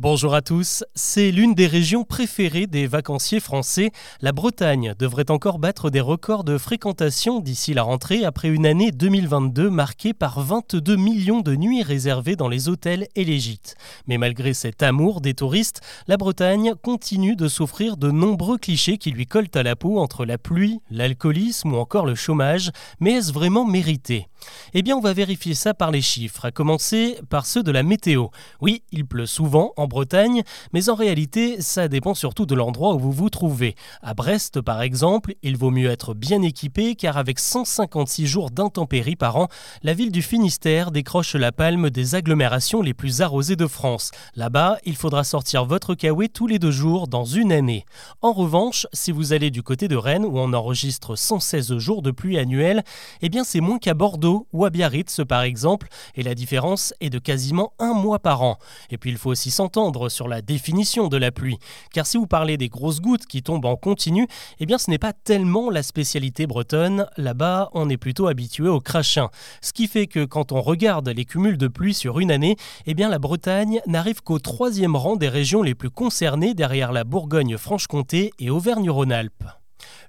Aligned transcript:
Bonjour 0.00 0.34
à 0.34 0.40
tous, 0.40 0.82
c'est 0.94 1.30
l'une 1.30 1.52
des 1.52 1.66
régions 1.66 2.04
préférées 2.04 2.66
des 2.66 2.86
vacanciers 2.86 3.38
français. 3.38 3.90
La 4.22 4.32
Bretagne 4.32 4.94
devrait 4.98 5.30
encore 5.30 5.58
battre 5.58 5.90
des 5.90 6.00
records 6.00 6.42
de 6.42 6.56
fréquentation 6.56 7.38
d'ici 7.38 7.74
la 7.74 7.82
rentrée 7.82 8.24
après 8.24 8.48
une 8.48 8.64
année 8.64 8.92
2022 8.92 9.68
marquée 9.68 10.14
par 10.14 10.40
22 10.40 10.96
millions 10.96 11.42
de 11.42 11.54
nuits 11.54 11.82
réservées 11.82 12.34
dans 12.34 12.48
les 12.48 12.70
hôtels 12.70 13.08
et 13.14 13.26
les 13.26 13.38
gîtes. 13.38 13.74
Mais 14.06 14.16
malgré 14.16 14.54
cet 14.54 14.82
amour 14.82 15.20
des 15.20 15.34
touristes, 15.34 15.82
la 16.06 16.16
Bretagne 16.16 16.72
continue 16.82 17.36
de 17.36 17.46
souffrir 17.46 17.98
de 17.98 18.10
nombreux 18.10 18.56
clichés 18.56 18.96
qui 18.96 19.10
lui 19.10 19.26
collent 19.26 19.52
à 19.52 19.62
la 19.62 19.76
peau 19.76 19.98
entre 19.98 20.24
la 20.24 20.38
pluie, 20.38 20.80
l'alcoolisme 20.90 21.74
ou 21.74 21.76
encore 21.76 22.06
le 22.06 22.14
chômage. 22.14 22.70
Mais 23.00 23.16
est-ce 23.16 23.34
vraiment 23.34 23.66
mérité? 23.66 24.28
Eh 24.72 24.80
bien 24.80 24.96
on 24.96 25.02
va 25.02 25.12
vérifier 25.12 25.52
ça 25.52 25.74
par 25.74 25.90
les 25.90 26.00
chiffres, 26.00 26.46
à 26.46 26.50
commencer 26.50 27.18
par 27.28 27.44
ceux 27.44 27.62
de 27.62 27.70
la 27.70 27.82
météo. 27.82 28.28
Oui, 28.62 28.82
il 28.92 29.04
pleut 29.04 29.26
souvent 29.26 29.74
en 29.76 29.89
Bretagne, 29.90 30.42
mais 30.72 30.88
en 30.88 30.94
réalité, 30.94 31.60
ça 31.60 31.88
dépend 31.88 32.14
surtout 32.14 32.46
de 32.46 32.54
l'endroit 32.54 32.94
où 32.94 32.98
vous 32.98 33.12
vous 33.12 33.28
trouvez. 33.28 33.74
À 34.00 34.14
Brest, 34.14 34.62
par 34.62 34.80
exemple, 34.80 35.34
il 35.42 35.58
vaut 35.58 35.70
mieux 35.70 35.90
être 35.90 36.14
bien 36.14 36.40
équipé 36.40 36.94
car 36.94 37.18
avec 37.18 37.38
156 37.38 38.26
jours 38.26 38.50
d'intempéries 38.50 39.16
par 39.16 39.36
an, 39.36 39.48
la 39.82 39.92
ville 39.92 40.12
du 40.12 40.22
Finistère 40.22 40.92
décroche 40.92 41.34
la 41.34 41.52
palme 41.52 41.90
des 41.90 42.14
agglomérations 42.14 42.80
les 42.80 42.94
plus 42.94 43.20
arrosées 43.20 43.56
de 43.56 43.66
France. 43.66 44.12
Là-bas, 44.36 44.78
il 44.84 44.96
faudra 44.96 45.24
sortir 45.24 45.66
votre 45.66 45.94
kawaii 45.94 46.30
tous 46.30 46.46
les 46.46 46.58
deux 46.58 46.70
jours 46.70 47.08
dans 47.08 47.24
une 47.24 47.52
année. 47.52 47.84
En 48.22 48.32
revanche, 48.32 48.86
si 48.92 49.10
vous 49.10 49.32
allez 49.32 49.50
du 49.50 49.62
côté 49.62 49.88
de 49.88 49.96
Rennes 49.96 50.24
où 50.24 50.38
on 50.38 50.52
enregistre 50.52 51.16
116 51.16 51.76
jours 51.78 52.02
de 52.02 52.12
pluie 52.12 52.38
annuelle, 52.38 52.84
eh 53.20 53.28
bien 53.28 53.42
c'est 53.42 53.60
moins 53.60 53.78
qu'à 53.78 53.94
Bordeaux 53.94 54.46
ou 54.52 54.64
à 54.64 54.70
Biarritz 54.70 55.20
par 55.28 55.42
exemple, 55.42 55.88
et 56.14 56.22
la 56.22 56.36
différence 56.36 56.94
est 57.00 57.10
de 57.10 57.18
quasiment 57.18 57.72
un 57.80 57.92
mois 57.92 58.20
par 58.20 58.42
an. 58.42 58.56
Et 58.90 58.96
puis 58.96 59.10
il 59.10 59.18
faut 59.18 59.30
aussi 59.30 59.50
s'entendre 59.50 59.79
sur 60.08 60.28
la 60.28 60.42
définition 60.42 61.08
de 61.08 61.16
la 61.16 61.32
pluie. 61.32 61.58
Car 61.92 62.06
si 62.06 62.18
vous 62.18 62.26
parlez 62.26 62.56
des 62.56 62.68
grosses 62.68 63.00
gouttes 63.00 63.26
qui 63.26 63.42
tombent 63.42 63.64
en 63.64 63.76
continu, 63.76 64.26
eh 64.58 64.66
bien 64.66 64.76
ce 64.76 64.90
n'est 64.90 64.98
pas 64.98 65.12
tellement 65.12 65.70
la 65.70 65.82
spécialité 65.82 66.46
bretonne. 66.46 67.06
Là-bas, 67.16 67.70
on 67.72 67.88
est 67.88 67.96
plutôt 67.96 68.28
habitué 68.28 68.68
au 68.68 68.80
crachin. 68.80 69.30
Ce 69.62 69.72
qui 69.72 69.86
fait 69.86 70.06
que 70.06 70.24
quand 70.24 70.52
on 70.52 70.60
regarde 70.60 71.08
les 71.08 71.24
cumuls 71.24 71.58
de 71.58 71.68
pluie 71.68 71.94
sur 71.94 72.20
une 72.20 72.30
année, 72.30 72.56
eh 72.86 72.94
bien 72.94 73.08
la 73.08 73.18
Bretagne 73.18 73.80
n'arrive 73.86 74.22
qu'au 74.22 74.38
troisième 74.38 74.96
rang 74.96 75.16
des 75.16 75.28
régions 75.28 75.62
les 75.62 75.74
plus 75.74 75.90
concernées 75.90 76.54
derrière 76.54 76.92
la 76.92 77.04
Bourgogne-Franche-Comté 77.04 78.32
et 78.38 78.50
Auvergne-Rhône-Alpes. 78.50 79.59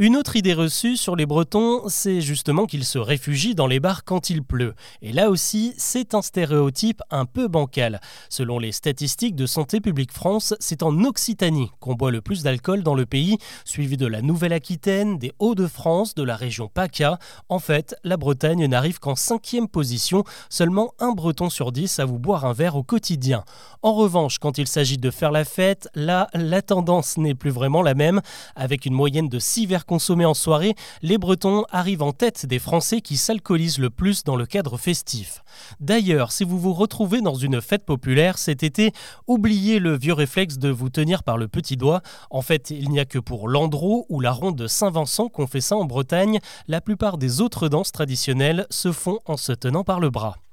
Une 0.00 0.16
autre 0.16 0.34
idée 0.34 0.54
reçue 0.54 0.96
sur 0.96 1.14
les 1.14 1.24
Bretons, 1.24 1.82
c'est 1.86 2.20
justement 2.20 2.66
qu'ils 2.66 2.84
se 2.84 2.98
réfugient 2.98 3.54
dans 3.54 3.68
les 3.68 3.78
bars 3.78 4.02
quand 4.02 4.28
il 4.28 4.42
pleut. 4.42 4.74
Et 5.02 5.12
là 5.12 5.30
aussi, 5.30 5.72
c'est 5.76 6.14
un 6.16 6.22
stéréotype 6.22 7.00
un 7.12 7.26
peu 7.26 7.46
bancal. 7.46 8.00
Selon 8.28 8.58
les 8.58 8.72
statistiques 8.72 9.36
de 9.36 9.46
Santé 9.46 9.80
publique 9.80 10.10
France, 10.10 10.54
c'est 10.58 10.82
en 10.82 11.04
Occitanie 11.04 11.70
qu'on 11.78 11.94
boit 11.94 12.10
le 12.10 12.22
plus 12.22 12.42
d'alcool 12.42 12.82
dans 12.82 12.96
le 12.96 13.06
pays, 13.06 13.38
suivi 13.64 13.96
de 13.96 14.08
la 14.08 14.20
Nouvelle-Aquitaine, 14.20 15.16
des 15.16 15.32
Hauts-de-France, 15.38 16.16
de 16.16 16.24
la 16.24 16.34
région 16.34 16.66
PACA. 16.66 17.20
En 17.48 17.60
fait, 17.60 17.94
la 18.02 18.16
Bretagne 18.16 18.66
n'arrive 18.66 18.98
qu'en 18.98 19.14
cinquième 19.14 19.68
position, 19.68 20.24
seulement 20.50 20.94
un 20.98 21.12
Breton 21.12 21.50
sur 21.50 21.70
dix 21.70 22.00
à 22.00 22.04
vous 22.04 22.18
boire 22.18 22.46
un 22.46 22.52
verre 22.52 22.74
au 22.74 22.82
quotidien. 22.82 23.44
En 23.82 23.92
revanche, 23.92 24.38
quand 24.40 24.58
il 24.58 24.66
s'agit 24.66 24.98
de 24.98 25.12
faire 25.12 25.30
la 25.30 25.44
fête, 25.44 25.88
là, 25.94 26.26
la 26.34 26.62
tendance 26.62 27.16
n'est 27.16 27.36
plus 27.36 27.50
vraiment 27.50 27.82
la 27.82 27.94
même, 27.94 28.22
avec 28.56 28.86
une 28.86 28.94
moyenne 28.94 29.28
de 29.28 29.38
6 29.38 29.66
verres 29.66 29.83
consommés 29.84 30.24
en 30.24 30.34
soirée, 30.34 30.74
les 31.02 31.18
Bretons 31.18 31.64
arrivent 31.70 32.02
en 32.02 32.12
tête 32.12 32.46
des 32.46 32.58
Français 32.58 33.00
qui 33.00 33.16
s'alcoolisent 33.16 33.78
le 33.78 33.90
plus 33.90 34.24
dans 34.24 34.36
le 34.36 34.46
cadre 34.46 34.76
festif. 34.76 35.42
D'ailleurs, 35.80 36.32
si 36.32 36.44
vous 36.44 36.58
vous 36.58 36.72
retrouvez 36.72 37.20
dans 37.20 37.34
une 37.34 37.60
fête 37.60 37.84
populaire 37.84 38.38
cet 38.38 38.62
été, 38.62 38.92
oubliez 39.26 39.78
le 39.78 39.96
vieux 39.96 40.12
réflexe 40.12 40.58
de 40.58 40.68
vous 40.68 40.90
tenir 40.90 41.22
par 41.22 41.36
le 41.36 41.48
petit 41.48 41.76
doigt. 41.76 42.02
En 42.30 42.42
fait, 42.42 42.70
il 42.70 42.90
n'y 42.90 43.00
a 43.00 43.04
que 43.04 43.18
pour 43.18 43.48
l'Andro 43.48 44.06
ou 44.08 44.20
la 44.20 44.32
ronde 44.32 44.56
de 44.56 44.66
Saint-Vincent 44.66 45.28
qu'on 45.28 45.46
fait 45.46 45.60
ça 45.60 45.76
en 45.76 45.84
Bretagne. 45.84 46.38
La 46.68 46.80
plupart 46.80 47.18
des 47.18 47.40
autres 47.40 47.68
danses 47.68 47.92
traditionnelles 47.92 48.66
se 48.70 48.92
font 48.92 49.18
en 49.26 49.36
se 49.36 49.52
tenant 49.52 49.84
par 49.84 50.00
le 50.00 50.10
bras. 50.10 50.43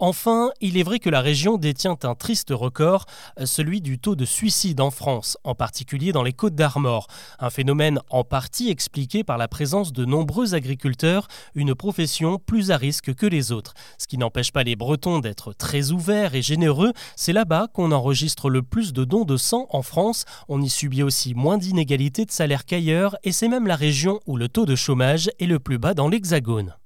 Enfin, 0.00 0.52
il 0.60 0.78
est 0.78 0.84
vrai 0.84 1.00
que 1.00 1.10
la 1.10 1.20
région 1.20 1.56
détient 1.56 1.98
un 2.04 2.14
triste 2.14 2.50
record, 2.52 3.06
celui 3.44 3.80
du 3.80 3.98
taux 3.98 4.14
de 4.14 4.24
suicide 4.24 4.80
en 4.80 4.92
France, 4.92 5.36
en 5.42 5.56
particulier 5.56 6.12
dans 6.12 6.22
les 6.22 6.32
Côtes 6.32 6.54
d'Armor. 6.54 7.08
Un 7.40 7.50
phénomène 7.50 7.98
en 8.08 8.22
partie 8.22 8.70
expliqué 8.70 9.24
par 9.24 9.38
la 9.38 9.48
présence 9.48 9.92
de 9.92 10.04
nombreux 10.04 10.54
agriculteurs, 10.54 11.26
une 11.56 11.74
profession 11.74 12.38
plus 12.38 12.70
à 12.70 12.76
risque 12.76 13.12
que 13.12 13.26
les 13.26 13.50
autres. 13.50 13.74
Ce 13.98 14.06
qui 14.06 14.18
n'empêche 14.18 14.52
pas 14.52 14.62
les 14.62 14.76
Bretons 14.76 15.18
d'être 15.18 15.52
très 15.52 15.90
ouverts 15.90 16.36
et 16.36 16.42
généreux, 16.42 16.92
c'est 17.16 17.32
là-bas 17.32 17.66
qu'on 17.72 17.90
enregistre 17.90 18.50
le 18.50 18.62
plus 18.62 18.92
de 18.92 19.02
dons 19.02 19.24
de 19.24 19.36
sang 19.36 19.66
en 19.70 19.82
France. 19.82 20.26
On 20.48 20.62
y 20.62 20.68
subit 20.68 21.02
aussi 21.02 21.34
moins 21.34 21.58
d'inégalités 21.58 22.24
de 22.24 22.30
salaire 22.30 22.66
qu'ailleurs, 22.66 23.16
et 23.24 23.32
c'est 23.32 23.48
même 23.48 23.66
la 23.66 23.74
région 23.74 24.20
où 24.26 24.36
le 24.36 24.48
taux 24.48 24.64
de 24.64 24.76
chômage 24.76 25.28
est 25.40 25.46
le 25.46 25.58
plus 25.58 25.78
bas 25.78 25.94
dans 25.94 26.08
l'Hexagone. 26.08 26.76